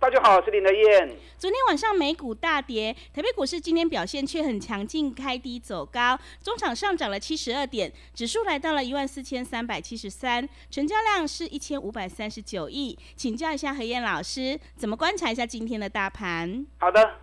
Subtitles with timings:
[0.00, 1.14] 大家好，我是林德燕。
[1.36, 12.98] 昨天晚上美股大跌，台北股市今天表现却很强劲，开低走高，中场上涨了七十二点，指数来到了一万四千三百七十三，成交量是一千五百三十九亿。
[13.14, 16.64] 请教一下何燕老师，怎么观察一下今天的大盘？
[16.78, 17.16] 好的，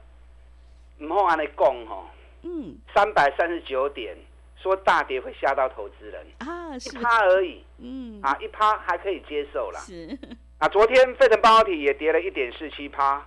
[1.00, 2.06] 唔好安尼讲吼，
[2.44, 4.16] 嗯，三百三十九点，
[4.56, 9.80] 说大跌会吓到投资人啊，一趴而已，嗯，啊，一趴还可以接受啦。
[9.80, 10.16] 是。
[10.60, 13.24] 啊，昨天费城半导体也跌了一点四七趴。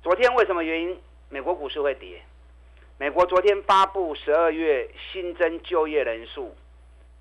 [0.00, 0.96] 昨天为什么原因？
[1.28, 2.22] 美国股市会跌？
[2.98, 6.56] 美国昨天发布十二月新增就业人数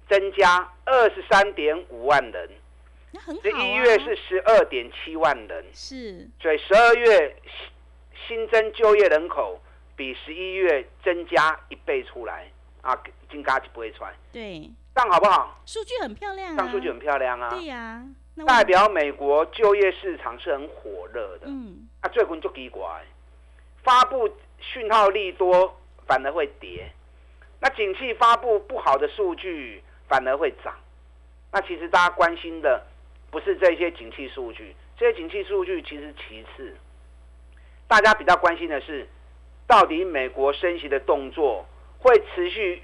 [0.07, 2.49] 增加二十三点五万人，
[3.41, 7.35] 十一月是十二点七万人，是，所以十二月
[8.27, 9.59] 新增就业人口
[9.95, 12.47] 比十一月增加一倍出来
[12.81, 12.95] 啊，
[13.31, 14.13] 金嘎就不会穿。
[14.31, 15.59] 对，这样好不好？
[15.65, 17.49] 数据很漂亮，这样数据很漂亮啊。
[17.49, 18.03] 对呀。
[18.45, 22.83] 代表美国就业市场是很火热的，嗯，啊，最近就奇怪，
[23.83, 26.91] 发布讯号利多反而会跌，
[27.59, 30.75] 那景气发布不好的数据反而会涨，
[31.51, 32.85] 那其实大家关心的
[33.31, 36.75] 不是这些景气数据，这些景气数据其实其次，
[37.87, 39.07] 大家比较关心的是，
[39.65, 41.65] 到底美国升息的动作
[41.99, 42.83] 会持续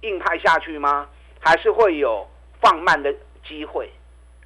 [0.00, 1.08] 硬派下去吗？
[1.40, 2.26] 还是会有
[2.60, 3.14] 放慢的
[3.46, 3.90] 机会？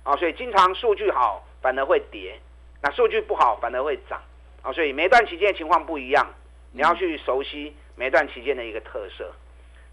[0.05, 2.39] 啊，所以经常数据好反而会跌，
[2.81, 4.23] 那数据不好反而会涨。
[4.63, 6.27] 啊，所以每段期间的情况不一样，
[6.73, 9.31] 你要去熟悉每段期间的一个特色。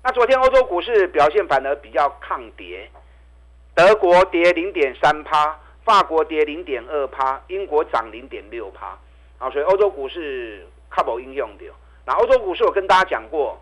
[0.03, 2.89] 那昨天欧洲股市表现反而比较抗跌，
[3.75, 8.97] 德国跌零点三趴，法国跌零点二趴，英国涨零点六趴。
[9.37, 11.65] 啊，所以欧洲股市靠不应用的。
[12.05, 13.61] 那欧洲股市我跟大家讲过，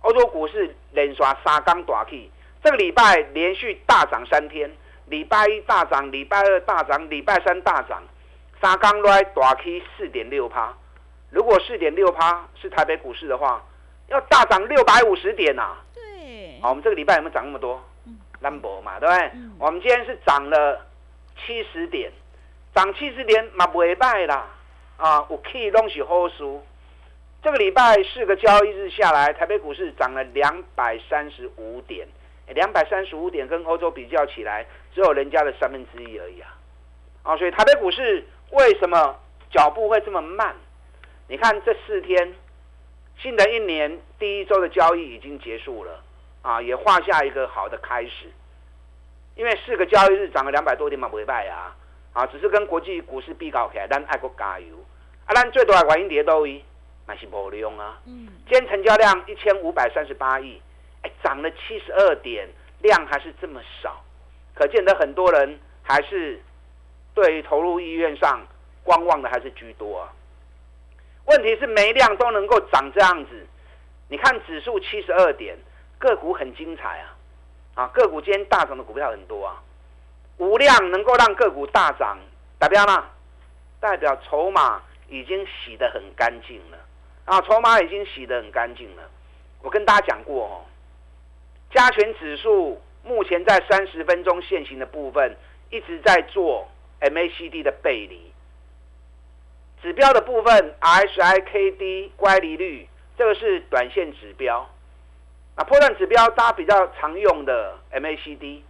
[0.00, 2.30] 欧洲股市连刷三缸大 K，
[2.62, 4.70] 这个礼拜连续大涨三天。
[5.08, 8.02] 礼拜一大涨，礼拜二大涨，礼拜三大涨，
[8.60, 10.74] 三刚来大 K 四点六趴。
[11.30, 13.62] 如果四点六趴是台北股市的话，
[14.08, 15.76] 要大涨六百五十点呐。
[15.94, 16.58] 对。
[16.60, 17.82] 好，我们这个礼拜有没有涨那么多
[18.40, 19.30] ？number 嘛，对不对？
[19.58, 20.86] 我们今天是涨了
[21.36, 22.10] 七十点，
[22.74, 24.46] 涨七十点嘛不会败啦。
[24.96, 26.62] 啊，我可以东西好输。
[27.42, 32.06] 这个礼拜四个交易日下来，台北股市涨了两百三十五点。
[32.54, 34.64] 两百三十五点跟欧洲比较起来，
[34.94, 36.56] 只有人家的三分之一而已啊！
[37.22, 39.16] 啊，所以台北股市为什么
[39.50, 40.54] 脚步会这么慢？
[41.28, 42.34] 你看这四天，
[43.18, 46.02] 新的一年第一周的交易已经结束了，
[46.42, 48.32] 啊，也画下一个好的开始。
[49.36, 51.76] 因为四个交易日涨了两百多点嘛，不会败啊！
[52.14, 54.74] 啊，只是跟国际股市比较起来，咱爱国加油
[55.26, 55.34] 啊！
[55.34, 56.64] 咱最多的原因跌多一，
[57.06, 58.00] 那是无用啊！
[58.06, 60.60] 嗯，今天成交量一千五百三十八亿。
[61.02, 62.48] 哎，涨了七十二点，
[62.80, 64.02] 量还是这么少，
[64.54, 66.40] 可见得很多人还是
[67.14, 68.40] 对投入意愿上
[68.82, 70.12] 观望的还是居多啊。
[71.26, 73.46] 问题是没量都能够涨这样子，
[74.08, 75.56] 你看指数七十二点，
[75.98, 77.16] 个股很精彩啊，
[77.74, 79.62] 啊，个股今天大涨的股票很多啊，
[80.38, 82.18] 无量能够让个股大涨，
[82.58, 83.04] 代表呢？
[83.80, 86.78] 代表筹码已经洗得很干净了
[87.26, 89.02] 啊，筹码已经洗得很干净了。
[89.62, 90.64] 我跟大家讲过哦。
[91.70, 95.36] 加权指数目前在三十分钟线型的部分
[95.70, 96.66] 一直在做
[97.00, 98.32] MACD 的背离，
[99.82, 104.68] 指标的部分 RSI、KD 乖离率，这个是短线指标。
[105.56, 108.62] 那波段指标大家比较常用的 MACD，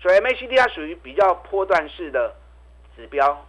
[0.00, 2.34] 所以 MACD 它属于比较波段式的
[2.96, 3.46] 指标。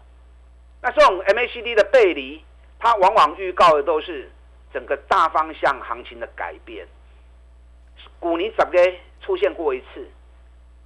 [0.82, 2.44] 那这种 MACD 的背离，
[2.80, 4.30] 它往往预告的都是
[4.74, 6.88] 整个大方向行情的改变。
[8.24, 10.08] 股尼十个出现过一次，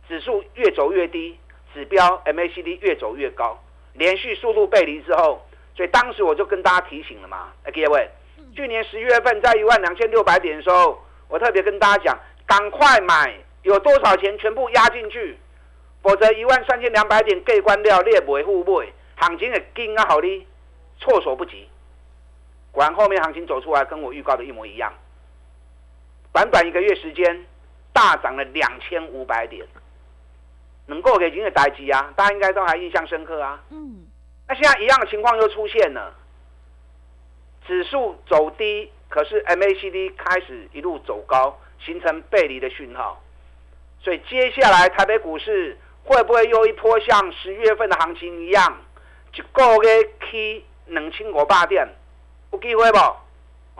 [0.07, 1.37] 指数越走越低，
[1.71, 3.63] 指标 MACD 越走越高，
[3.93, 5.45] 连续速度背离之后，
[5.75, 8.09] 所以当时我就跟大家提醒了嘛，哎各位，
[8.55, 15.37] 去年十一月份在一万两千六百点的时候，我特别跟大家讲，赶快买，有多少钱全部压进去，
[16.01, 18.81] 否则一万三千两百点盖关掉，你也不互不
[19.19, 20.47] 行情也惊啊，好的，
[20.99, 21.69] 措手不及，
[22.71, 24.91] 果然后面行情走出来，跟我预告的一模一样。
[26.37, 27.45] 短短一个月时间，
[27.91, 29.65] 大涨了两千五百点，
[30.85, 33.59] 能够给今日代机啊，大家应该都还印象深刻啊。
[33.71, 34.05] 嗯，
[34.47, 36.13] 那现在一样的情况又出现了，
[37.65, 43.19] 指数走低，可是 MACD 开始一路走高，形成背离的讯号，
[43.99, 48.77] 所以接下来台北股市会不会又一波像十月份的行情一样，
[49.33, 51.87] 一个月起两千五百点，
[52.51, 52.99] 有机会不？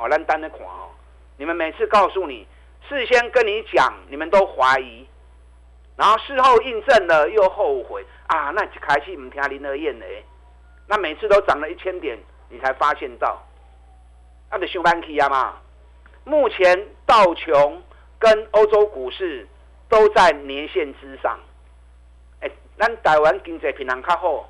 [0.02, 0.90] 哦，咱单的看哦。
[1.38, 2.48] 你们每次告诉你，
[2.90, 5.06] 事先跟你讲，你们都怀疑，
[5.96, 8.52] 然后事后印证了又后悔啊！
[8.56, 10.06] 那开始唔听林德燕的，
[10.88, 12.18] 那每次都涨了一千点，
[12.50, 13.40] 你才发现到，
[14.50, 15.58] 那得上班去呀嘛。
[16.24, 17.84] 目前道琼
[18.18, 19.48] 跟欧洲股市
[19.88, 21.40] 都在年线之上，
[22.42, 22.50] 哎，
[22.80, 24.50] 咱台湾经济平衡较好，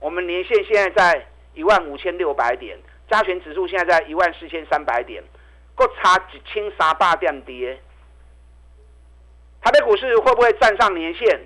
[0.00, 2.76] 我们年线现在在一万五千六百点，
[3.08, 5.22] 加权指数现在在一万四千三百点。
[5.76, 7.78] 各差一千三百点跌，
[9.60, 11.40] 台北股市会不会站上年线？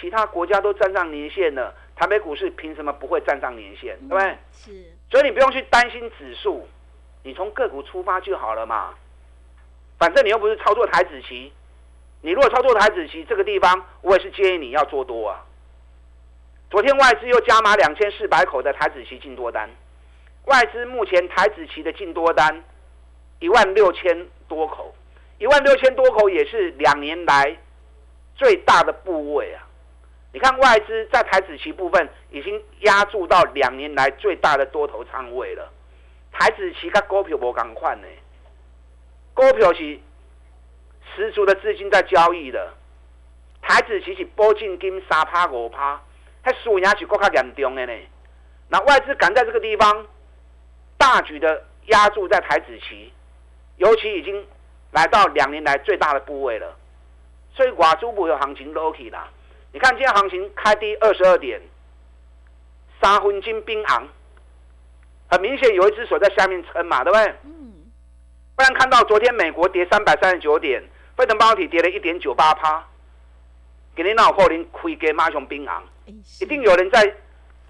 [0.00, 3.98] 其他国家都站上年线了，台北股市凭什么不会站上年线？
[4.08, 4.38] 对不对？
[4.52, 4.70] 是。
[5.10, 6.66] 所以你不用去担心指数，
[7.22, 8.94] 你从个股出发就好了嘛。
[9.98, 11.52] 反正你又不是操作台子棋，
[12.22, 15.44] 你如果操作台子棋，这个地方我也是建议你要做多啊。
[16.70, 19.68] 昨天外资又加码两千四百口的台子棋进多单，
[20.44, 22.64] 外资目前台子棋的进多单。
[23.40, 24.94] 一万六千多口，
[25.38, 27.56] 一万六千多口也是两年来
[28.34, 29.62] 最大的部位啊！
[30.32, 35.72] 你看外资在台子期部分已经压注到两年来最大的多头仓位了。
[36.32, 38.06] 台子期跟股票无共款呢，
[39.34, 39.98] 股票是
[41.14, 42.74] 十足的资金在交易的，
[43.62, 46.00] 台子期是波进金三趴五趴，
[46.42, 47.92] 还输赢是更加严重的呢。
[48.68, 50.06] 那外资敢在这个地方
[50.96, 53.12] 大举的压注在台子期。
[53.78, 54.46] 尤其已经
[54.92, 56.76] 来到两年来最大的部位了，
[57.54, 59.28] 所以寡珠部有行情 low 起啦。
[59.72, 61.60] 你看今天行情开低二十二点，
[63.00, 64.08] 三分金冰昂，
[65.28, 67.34] 很明显有一只手在下面撑嘛，对不对？
[67.44, 67.74] 嗯。
[68.56, 70.82] 不然看到昨天美国跌三百三十九点，
[71.16, 72.84] 费城半导体跌了一点九八趴，
[73.94, 75.84] 给你脑壳林亏给马熊冰昂，
[76.40, 77.14] 一定有人在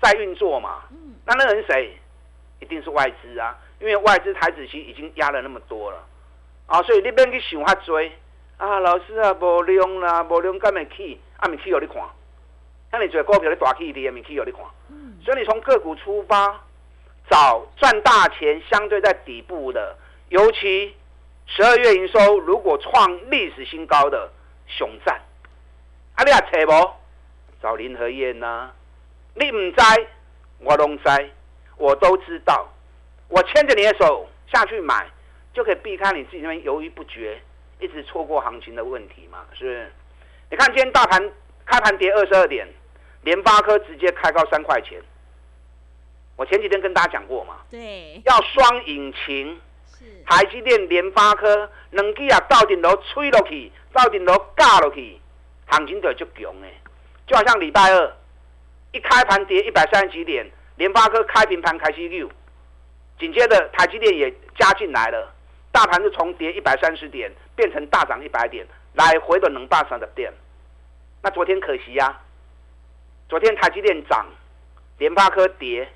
[0.00, 0.84] 在运作嘛。
[0.90, 1.14] 嗯。
[1.26, 1.94] 那那人谁？
[2.60, 3.58] 一定是外资啊。
[3.80, 6.04] 因为外资台子期已经压了那么多了，
[6.66, 8.00] 啊，所以你免去想遐多。
[8.56, 12.02] 啊，老师啊，无量啦，无量干咪去，啊咪去有你看，
[12.90, 14.62] 那你做股票你大起跌，咪起有你看，
[15.22, 16.60] 所以你从个股出发，
[17.30, 19.96] 找赚大钱相对在底部的，
[20.30, 20.92] 尤其
[21.46, 24.28] 十二月营收如果创历史新高的
[24.66, 25.20] 熊赞，
[26.16, 26.94] 啊你也找无？
[27.62, 28.70] 找林和燕呐，
[29.34, 30.06] 你唔知，
[30.58, 31.30] 我拢知，
[31.76, 32.68] 我都知道。
[33.28, 35.06] 我牵着你的手下去买，
[35.52, 37.40] 就可以避开你自己那边犹豫不决、
[37.78, 39.44] 一直错过行情的问题嘛？
[39.52, 39.92] 是不是？
[40.50, 41.30] 你看今天大盘
[41.66, 42.66] 开盘跌二十二点，
[43.22, 45.00] 联发科直接开高三块钱。
[46.36, 47.56] 我前几天跟大家讲过嘛？
[47.70, 49.60] 对，要双引擎。
[49.98, 50.04] 是。
[50.24, 55.20] 台积电、联发科两支啊，到顶楼吹落去，到顶楼架落去，
[55.66, 56.72] 行情就就强诶。
[57.26, 58.16] 就好像礼拜二
[58.92, 62.30] 一开盘跌一百三十几点，联发科开平盘开始溜。
[63.18, 65.34] 紧接着，台积电也加进来了，
[65.72, 70.32] 大盘是从跌一百三十点变成大涨一百点，来回的能大上的点。
[71.22, 72.20] 那昨天可惜呀，
[73.28, 74.24] 昨天台积电涨，
[74.98, 75.88] 联发科跌，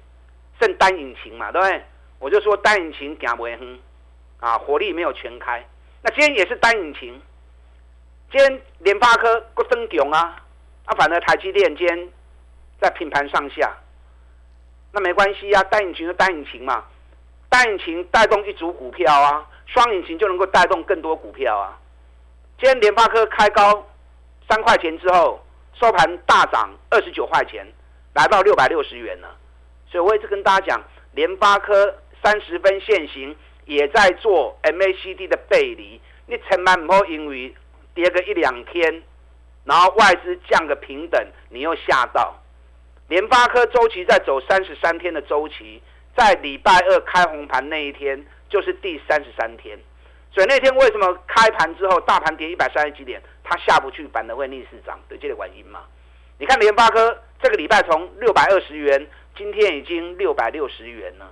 [0.61, 1.83] 剩单引擎嘛，对不对？
[2.19, 3.79] 我就说单引擎行不远，
[4.41, 5.65] 啊，火力没有全开。
[6.03, 7.23] 那今天也是单引擎，
[8.33, 10.43] 今天联发科不增强啊，
[10.87, 12.09] 啊，反正台积电今天
[12.81, 13.73] 在平盘上下，
[14.91, 16.85] 那没关系啊，单引擎就单引擎嘛。
[17.53, 21.79] 单引擎带动一组股票啊，双引擎就能够带动更多股票啊。
[22.59, 23.87] 今天联发科开高
[24.49, 25.39] 三块钱之后，
[25.79, 27.67] 收盘大涨二十九块钱，
[28.15, 29.37] 来到六百六十元了。
[29.87, 30.83] 所以我一直跟大家讲，
[31.13, 31.95] 联发科
[32.25, 37.55] 三十分现行也在做 MACD 的背离，你千万唔好因为
[37.93, 39.03] 跌个一两天，
[39.67, 42.35] 然后外资降个平等，你又吓到。
[43.09, 45.83] 联发科周期在走三十三天的周期。
[46.17, 49.79] 在礼拜二开红盘那一天，就是第三十三天，
[50.31, 55.81] 所以那天为什么开盘之后大盘跌一百三十几点，它下不去，反而会逆势涨，对这个原因嘛？
[56.39, 61.31] 你看联发科这个礼拜从六百二十元，今天已经六百六十元了。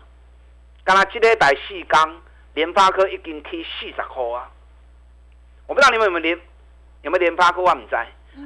[0.85, 2.23] 刚刚今天百细钢，
[2.55, 4.51] 联发科已经去四十块啊！
[5.67, 6.39] 我不知道你们有没有联
[7.03, 7.95] 有没有联发科我唔知，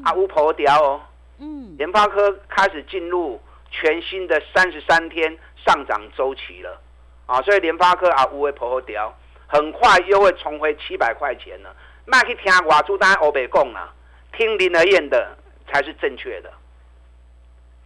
[0.02, 1.00] 啊乌婆掉哦。
[1.38, 5.38] 嗯，联发科开始进入全新的三十三天。
[5.64, 6.80] 上涨周期了，
[7.26, 9.16] 啊，所以联发科啊，无为破后掉，
[9.46, 11.74] 很快又会重回七百块钱了。
[12.06, 13.92] 卖去听外资单欧北讲啊，
[14.32, 16.52] 听林德燕的才是正确的。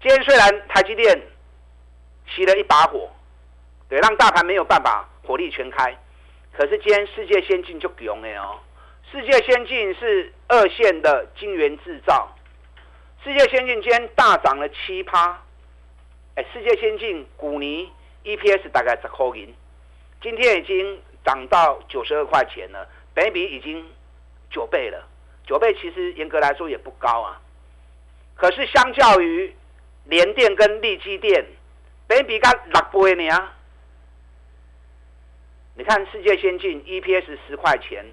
[0.02, 1.20] 今天虽然台积电
[2.28, 3.08] 熄了一把火，
[3.88, 5.96] 对，让大盘没有办法火力全开，
[6.56, 8.58] 可是今天世界先进就强了哦。
[9.10, 12.28] 世界先进是二线的晶圆制造，
[13.22, 15.40] 世界先进今天大涨了七趴。
[16.52, 17.90] 世界先进股尼
[18.24, 19.52] EPS 大概十块银，
[20.22, 23.84] 今天已经涨到九十二块钱了，本比已经
[24.50, 25.06] 九倍了。
[25.46, 27.40] 九倍其实严格来说也不高啊，
[28.34, 29.54] 可是相较于
[30.04, 31.44] 联电跟利基电，
[32.06, 33.54] 本比刚六倍呢啊。
[35.74, 38.04] 你看世界先进 EPS 十块钱。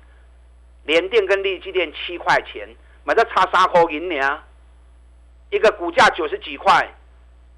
[0.85, 2.69] 联电跟利基电七块钱，
[3.03, 4.43] 买这差三块银呢，
[5.49, 6.87] 一个股价九十几块，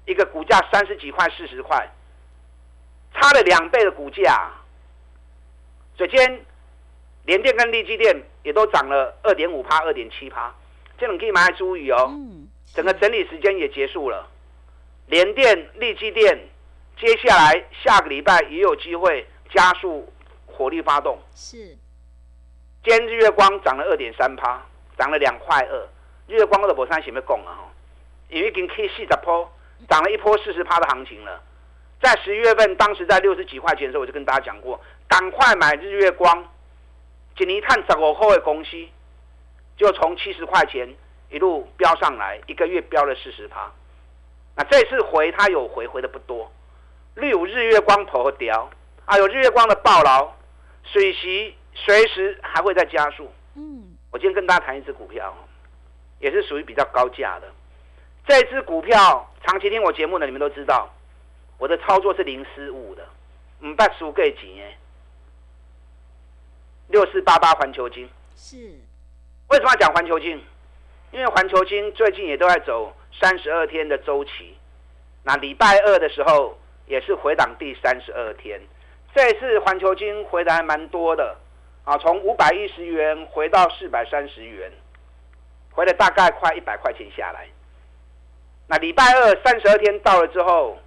[0.08, 1.86] 一个股价三十几块、四十块，
[3.12, 4.50] 差了两倍的股价。
[5.98, 6.40] 首先，
[7.26, 10.54] 联电跟利基电也都涨了二点五趴、二点七趴，
[10.96, 12.10] 这种可以买来注意哦。
[12.72, 14.26] 整个整理时间也结束了，
[15.08, 16.38] 联电、利基电
[16.98, 20.10] 接下来下个礼拜也有机会加速
[20.46, 21.18] 火力发动。
[21.34, 21.76] 是。
[22.82, 24.62] 今天日月光涨了二点三趴，
[24.96, 25.88] 涨了两块二。
[26.28, 27.68] 日月光的博山前面讲啊，
[28.30, 29.50] 因为已经 K 四十坡，
[29.88, 31.42] 涨了一波四十趴的行情了。
[32.00, 36.46] 在十一月份，当时在六十几块钱的时候，我就跟大家讲过，赶快买日月光。
[37.36, 38.70] 今年看十五块的公司，
[39.76, 40.88] 就从七十块钱
[41.30, 43.70] 一路飙上来，一个月飙了四十趴。
[44.56, 46.50] 那这次回它有回，回的不多。
[47.14, 48.70] 例如日月光头和雕，
[49.04, 50.32] 啊，有日月光的暴劳，
[50.84, 51.54] 水席。
[51.80, 53.30] 随时还会再加速。
[53.54, 55.32] 嗯，我今天跟大家谈一只股票，
[56.18, 57.46] 也是属于比较高价的。
[58.26, 60.88] 这只股票长期听我节目的你们都知道，
[61.58, 63.06] 我的操作是零失误的，
[63.60, 64.76] 唔怕输给钱诶。
[66.88, 68.56] 六四八八环球金是
[69.48, 70.42] 为什么要讲环球金？
[71.12, 74.56] 因为环球金最近也都在走三十二天的周期，
[75.22, 78.60] 那礼拜二的时候也是回档第三十二天。
[79.14, 81.36] 这次环球金回的还蛮多的。
[81.84, 84.70] 啊，从五百一十元回到四百三十元，
[85.72, 87.48] 回了大概快一百块钱下来。
[88.68, 90.78] 那礼拜二三十二天到了之后，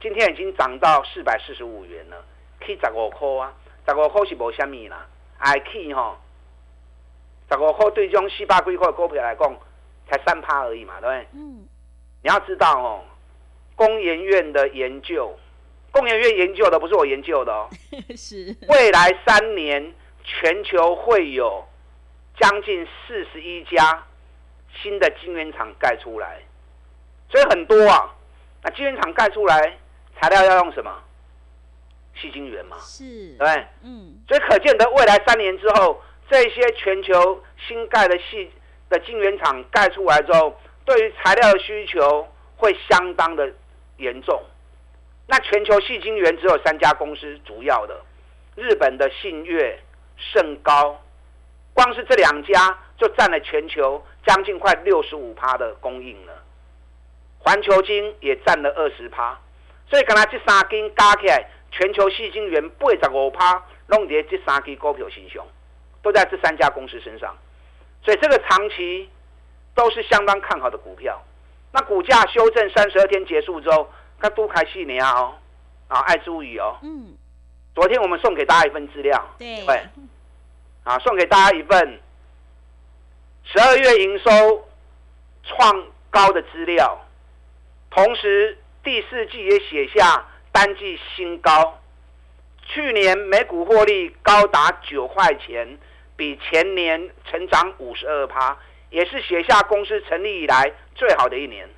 [0.00, 2.24] 今天已经涨到四百四十五元了，
[2.60, 3.52] 去十五块啊，
[3.88, 5.06] 十五块是无虾米啦，
[5.38, 6.16] 还去吼，
[7.50, 9.56] 十五块对种四百几块股票来讲，
[10.08, 11.26] 才三趴而已嘛，对不对？
[11.32, 11.66] 嗯。
[12.22, 13.04] 你要知道哦，
[13.74, 15.34] 工研院的研究，
[15.90, 17.68] 工研院研究的不是我研究的哦，
[18.16, 19.94] 是未来三年。
[20.22, 21.66] 全球会有
[22.38, 24.04] 将近四十一家
[24.70, 26.42] 新的晶圆厂盖出来，
[27.30, 28.14] 所以很多啊。
[28.62, 29.78] 那晶圆厂盖出来，
[30.20, 30.92] 材料要用什么？
[32.14, 34.18] 细晶圆嘛，是，对嗯。
[34.28, 38.50] 所以可见得未来三年之后，这些全球新盖的细
[38.88, 43.50] 的晶圆厂盖出来之后，对于材料的需求会相当的
[43.96, 44.42] 严重。
[45.26, 48.00] 那全球细晶圆只有三家公司主要的，
[48.56, 49.78] 日本的信越。
[50.34, 51.00] 甚高，
[51.72, 56.39] 光是这两家就占了全球将近快六十五趴的供应了。
[57.40, 59.36] 环球金也占了二十趴，
[59.88, 65.44] 所以刚才这三根加起来，全球细金元八十五趴，弄在这三支股票身上，
[66.02, 67.36] 都在这三家公司身上。
[68.02, 69.08] 所以这个长期
[69.74, 71.20] 都是相当看好的股票。
[71.72, 75.34] 那股价修正三十二天结束之后，它都开细年哦，
[75.88, 76.78] 啊，爱注意哦。
[76.82, 77.16] 嗯。
[77.72, 79.64] 昨天我们送给大家一份资料，对，
[80.82, 82.00] 啊，送给大家一份
[83.44, 84.68] 十二月营收
[85.44, 87.00] 创高的资料，
[87.90, 91.80] 同时第四季也写下单季新高，
[92.66, 95.76] 去年每股获利高达九块钱，
[96.16, 98.56] 比前年成长五十二趴，
[98.90, 101.68] 也是写下公司成立以来最好的一年。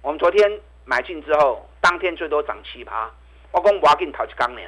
[0.00, 3.10] 我们昨天买进之后，当天最多涨七趴，
[3.50, 4.60] 我讲我要给你淘一缸呢。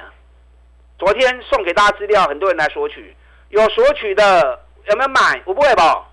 [0.97, 3.15] 昨天送给大家资料，很多人来索取，
[3.49, 5.41] 有索取的有没有买？
[5.45, 6.07] 我不会吧？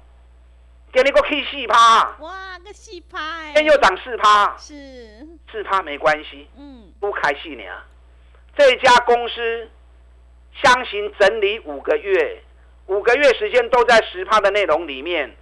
[0.93, 7.65] 给你个 K 四趴，哇，个四趴，今天又涨四趴，是四趴没关系，嗯，不开戏呢。
[8.55, 9.71] 这家公司
[10.63, 12.43] 相行整理五个月，
[12.89, 15.35] 五个月时间都在十趴的内容里面，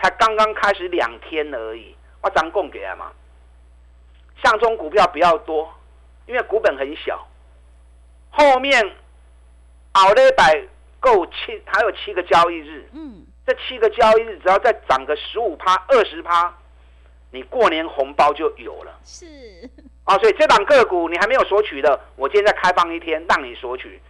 [0.00, 3.10] 才刚刚开始两天而已，我涨供给他嘛。
[4.44, 5.74] 上中股票比较多，
[6.26, 7.26] 因为股本很小。
[8.30, 8.94] 后面
[9.92, 10.62] 熬了一百
[11.00, 12.88] 够七，还有七个交易日。
[12.92, 16.52] 嗯，这七个交易日只要再涨个十五趴、二十趴，
[17.30, 18.98] 你过年红包就有了。
[19.04, 19.26] 是
[20.04, 24.00] 啊，所以这档个股你还没有索取的，我今天再开放一天让你索取。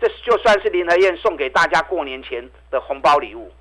[0.00, 3.52] 这就算是林和燕送给大家过年前的红包礼物。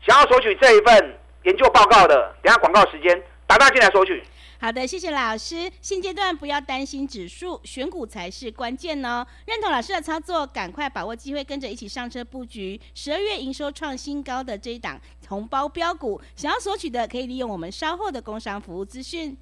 [0.00, 4.22] 想要索取这一份研究报告的，等下广告时间打大进来索取。
[4.62, 5.68] 好的，谢谢老师。
[5.80, 9.26] 现阶段不要担心指数，选股才是关键哦。
[9.44, 16.20] 认同老师的操作，赶快把握机会，跟着一起上车布局十二月营收创新高的这一档红包标股。
[16.36, 19.36] 想要索取的，可以利用我们稍后的工商服务资讯。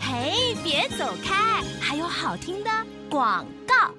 [0.00, 2.70] 嘿，别走开，还有好听的
[3.10, 3.92] 广告。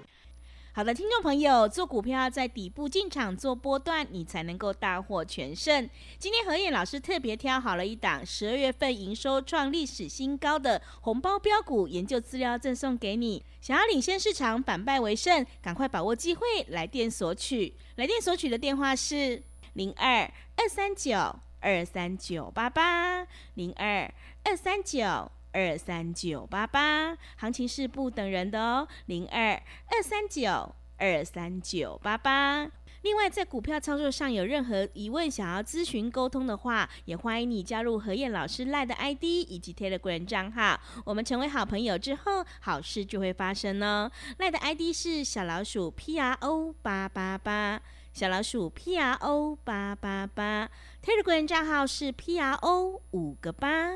[0.74, 5.90] 好的，听众朋友，做股票要在底部进场做波段，你才能够大获全胜。
[6.18, 13.44] 今天何燕老师特别挑好了一档十二月份营收创历史新高的红包标股研究资料赠送给你。
[13.60, 17.75] 想要领先市场，反败为胜，赶快把握机会，来电索取。
[17.96, 20.22] 来电索取的电话是零二
[20.56, 24.10] 二三九二三九八八零二
[24.46, 25.30] 二三九。
[25.51, 28.88] 二三九八八，行情是不等人的哦。
[29.05, 29.53] 零二
[29.88, 32.70] 二三九二三九八八。
[33.03, 40.79] 另外，在股票操作上有任何疑问，想要咨询沟通的话，也欢迎你加入何燕老师赖的 ID 以及 Telegram 账号。
[41.03, 44.12] 我们成为好朋友之后，好事就会发生哦。
[44.38, 47.81] 赖的 ID 是小老鼠 P R O 八八八，
[48.13, 50.70] 小老鼠 P R O 八八八。
[51.03, 53.93] Telegram 账号是 P R O 五个八。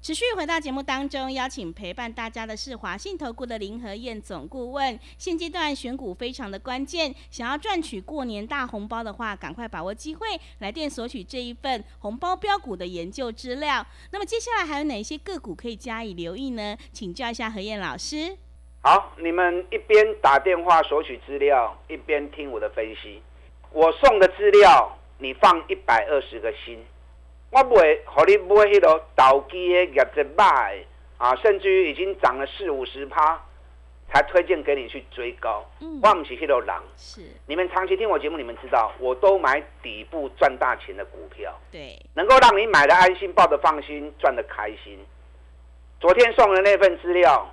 [0.00, 4.98] 持续回到节目当中，邀请陪伴大家的是华信投顾的林和燕总顾问。
[5.18, 10.26] 现阶段选股非常的关键，想要赚取过年大红包的话，赶快把握机会，
[10.60, 13.84] 来电索取这一份红包标股的研究资料。
[14.12, 16.76] 那么接下来还有哪些个股可以加以留意呢？
[16.92, 18.38] 请教一下何燕老师。
[18.82, 23.20] 好，你们一边打电话索取资料，一边听我的分析。
[23.72, 26.78] 我送的资料，你放一百二十个心。
[27.50, 30.76] 我不会和你买迄个倒机的业绩卖
[31.16, 33.42] 啊，甚至于已经涨了四五十趴，
[34.12, 35.64] 才推荐给你去追高。
[35.80, 36.82] 嗯，我不是迄个狼。
[36.96, 37.22] 是。
[37.46, 41.58] 你们长期听我节目，你们知道，我都买底部赚大钱的股票。
[41.72, 41.98] 对。
[42.14, 44.98] 能够让你买的安心，抱的放心，赚的开心。
[46.00, 47.48] 昨天送的那份资料，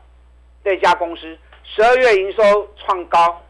[0.64, 3.42] 这家公司十二月营收创高，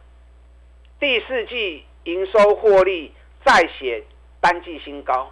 [1.00, 3.12] 第四季营收获利
[3.44, 4.04] 再写
[4.40, 5.30] 单季新高。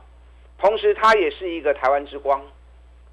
[0.64, 2.42] 同时，它也是一个台湾之光，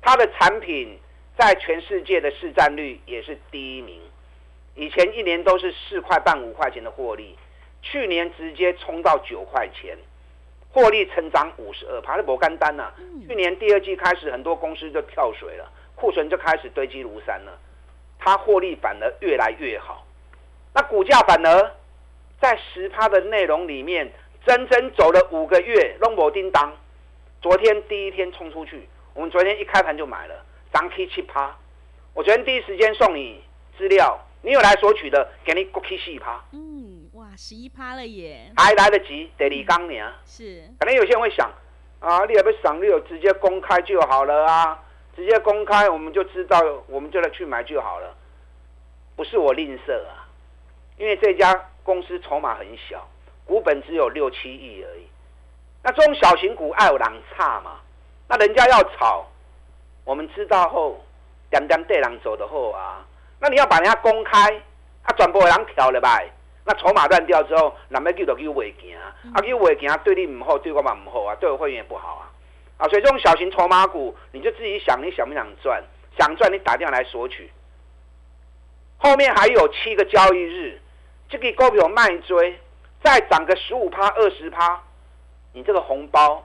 [0.01, 0.97] 它的产品
[1.37, 4.01] 在全世界的市占率也是第一名。
[4.77, 7.37] 以前一年都是四块半、五块钱的获利，
[7.83, 9.99] 去年直接冲到九块钱，
[10.71, 12.93] 获利成长五十二，爬的不干单呐。
[13.27, 17.59] 去年第二季开始，很多公司就跳水了，库存就开始堆积如山了，
[18.21, 20.07] 它获利反而越来越好。
[20.73, 21.73] 那股价反而
[22.41, 24.09] 在十趴的内容里面，
[24.47, 26.73] 整整走了五个月，弄不叮当。
[27.41, 31.57] 昨天第一天冲出去，我们昨天一开盘就买了，涨 K 七趴。
[32.13, 33.43] 我昨天第一时间送你
[33.79, 36.45] 资料，你有来索取的，给你过 K 四趴。
[36.53, 38.53] 嗯，哇，十一趴了耶！
[38.59, 40.07] 还来得及，得你刚年。
[40.27, 40.63] 是。
[40.79, 41.51] 可能有些人会想，
[42.01, 44.79] 啊，你也不赏，你有直接公开就好了啊，
[45.17, 48.15] 直接公开我们就知道，我们就来去买就好了。
[49.17, 50.29] 不是我吝啬啊，
[50.99, 53.09] 因为这家公司筹码很小，
[53.47, 55.07] 股本只有六七亿而已。
[55.83, 57.79] 那中小型股爱有人差嘛？
[58.29, 59.27] 那人家要炒，
[60.05, 61.03] 我们知道后，
[61.51, 63.05] 点点对人走的后啊。
[63.41, 64.61] 那你要把人家公开，
[65.03, 66.21] 他转播人跳了吧？
[66.65, 68.97] 那筹码乱掉之后，人要叫就叫未行，
[69.35, 72.31] 啊叫未行对你唔好，对我嘛唔好啊，对我会员也不好啊。
[72.77, 75.83] 啊，所以这种小型筹码股，你就自己想，你想不想赚？
[76.19, 77.51] 想赚，你打电话来索取。
[78.99, 80.79] 后面还有七个交易日，
[81.31, 82.59] 这个股票卖追，
[83.03, 84.83] 再涨个十五趴、二十趴。
[85.53, 86.45] 你这个红包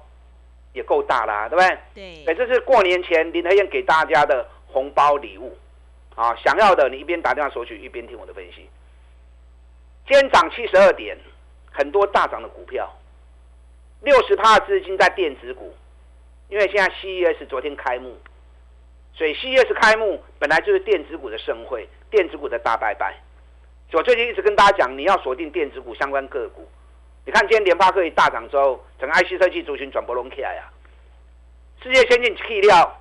[0.73, 1.61] 也够大啦，对不
[1.93, 2.25] 对？
[2.25, 2.35] 对。
[2.35, 5.57] 这是过年前林德燕给大家的红包礼物
[6.15, 6.35] 啊！
[6.35, 8.69] 想要的你一边打电话索取，一边听我的分析。
[10.07, 11.17] 今天涨七十二点，
[11.71, 12.93] 很多大涨的股票，
[14.01, 15.73] 六十趴资金在电子股，
[16.49, 18.15] 因为现在 CES 昨天开幕，
[19.13, 23.15] 所以 CES 开幕本来就是电子股的盛会，电子股的大拜拜。
[23.93, 26.67] 我最近一直跟大家讲，你要锁定电子股相关个股。
[27.25, 30.63] 你看，今天联发科一大涨之后，整个 IC 设计族群转波隆起来呀。
[31.83, 32.99] 世界先进气料，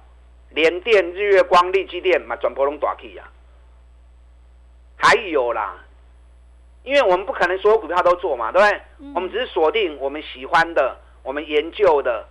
[0.50, 3.24] 联电、日月光、力基电嘛，转波隆大起呀。
[4.98, 5.76] 还有啦，
[6.82, 8.80] 因为我们不可能所有股票都做嘛，对不对？
[9.14, 12.28] 我们只是锁定我们喜欢的、我们研究的，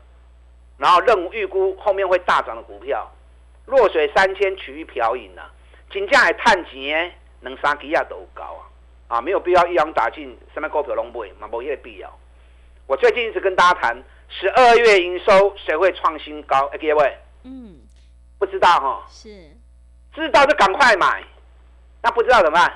[0.77, 3.12] 然后任务预估后面会大涨的股票。
[3.65, 5.49] 弱水三千，取一瓢饮啊。
[5.89, 8.69] 金价还探钱，能三几亚都高啊。
[9.07, 12.19] 啊，没有必要一网打尽，什么股票拢买，嘛没必要。
[12.87, 16.65] 我最近一直跟大家谈，十二月营收谁会创新高？
[16.73, 17.79] 哎，各位，嗯，
[18.37, 19.49] 不知道哈，是，
[20.13, 21.23] 知道就赶快买，
[22.01, 22.73] 那不知道怎么办？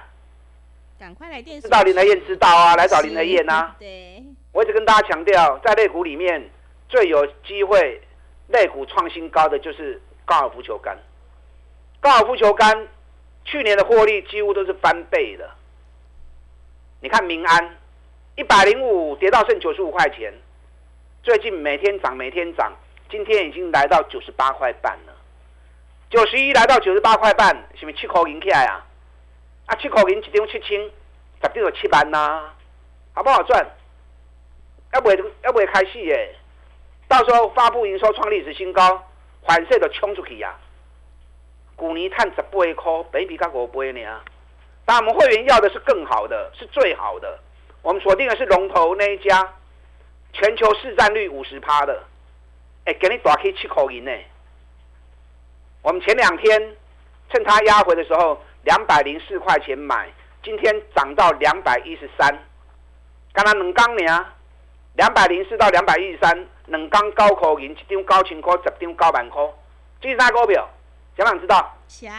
[1.00, 3.76] 赶快来电，知道林德燕知道啊，来找林德燕啊。
[3.78, 6.50] 对，我一直跟大家强调，在类股里面
[6.90, 8.02] 最有机会
[8.48, 10.98] 类股创新高的就是高尔夫球杆。
[12.00, 12.88] 高尔夫球杆
[13.44, 15.50] 去年的获利几乎都是翻倍的。
[17.02, 17.78] 你看民安
[18.38, 20.32] 一百零五跌到剩九十五块钱，
[21.24, 22.72] 最近每天涨每天涨，
[23.10, 25.14] 今天已经来到九十八块半了。
[26.12, 28.86] 九十一来到九十八块半，是不是七块银起来啊？
[29.66, 30.92] 啊，七块银一张七千，十
[31.52, 32.54] 张有七万呐，
[33.16, 33.68] 好不好赚？
[34.94, 36.36] 要不要不开戏耶？
[37.08, 39.04] 到时候发布营收创历史新高，
[39.48, 40.56] 反射就冲出去呀！
[41.76, 44.22] 股尼探十八块，北比刚五倍呢。
[44.86, 47.40] 但我们会员要的是更好的，是最好的。
[47.88, 49.50] 我们锁定的是龙头那一家，
[50.34, 52.04] 全球市占率五十趴的，
[52.84, 54.12] 哎，给你打开七口银呢。
[55.82, 56.76] 我们前两天
[57.32, 60.10] 趁它压回的时候，两百零四块钱买，
[60.44, 62.30] 今天涨到两百一十三。
[63.32, 64.26] 刚刚两刚呢，
[64.96, 69.42] 两百零四到两百一十三，两刚高口银，一张高千块，十张高万块。
[70.02, 70.70] 这是啥股票？
[71.16, 71.74] 想不想知道？
[71.88, 72.14] 想。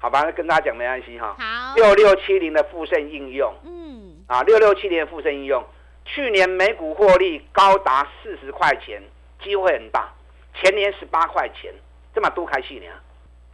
[0.00, 1.34] 好吧，跟大家讲没关系哈。
[1.38, 1.74] 好。
[1.76, 3.50] 六六七零的复盛应用。
[3.64, 4.07] 嗯。
[4.28, 5.64] 啊，六六七年的富盛应用，
[6.04, 9.02] 去年每股获利高达四十块钱，
[9.42, 10.12] 机会很大。
[10.54, 11.72] 前年十八块钱，
[12.14, 12.86] 这么多开戏呢？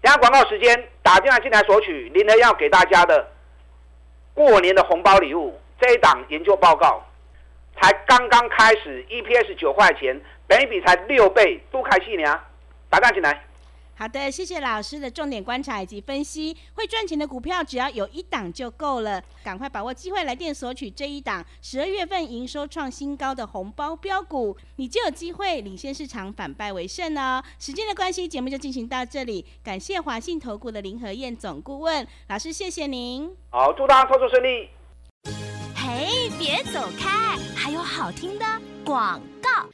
[0.03, 3.31] 等下广告时间，打电话进来索取林德要给大家的
[4.35, 5.59] 过年的红包礼物。
[5.81, 7.05] 这一档研究报告
[7.81, 12.41] 才刚刚开始，EPS 九块钱，本一比才六倍，多开戏呢？
[12.91, 13.45] 打电话进来。
[13.96, 16.57] 好的，谢谢老师的重点观察以及分析。
[16.74, 27.42] 会赚钱的股票只要有一档就够了，赶快把握机会来电索取这一档十二月份营收创新高的红包标股，你就有机会领先市场，反败为胜哦。
[27.59, 33.30] 时间的关系，节目就进行到这里，感谢华信投顾的林和燕总顾问老师，谢谢您。
[33.50, 34.68] 好，祝大家操作顺利。
[35.76, 38.44] 嘿，别走开，还有好听的
[38.85, 39.68] 广告。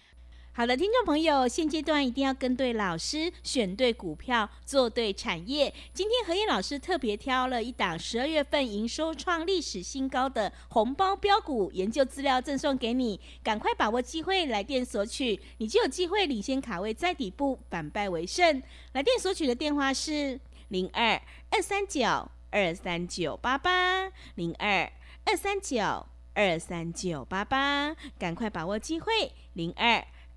[0.52, 5.72] 好的，听众朋友，现阶段一定要跟对老师，选对股票，做对产业。
[5.94, 18.60] 今天何燕老师特别挑了一档十二月份营收创历史新高的红包标股研究资料赠送给你，赶快把握机会来电索取，你就有机会领先卡位在底部，反败为胜。
[18.92, 24.92] 来电索取的电话是零二二三九二三九八八零二
[25.24, 30.04] 二三九二三九八八，赶快把握机会零二。